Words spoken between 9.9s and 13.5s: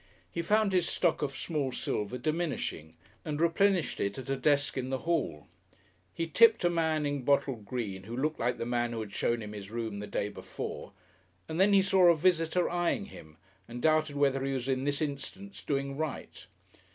the day before, and then he saw a visitor eyeing him,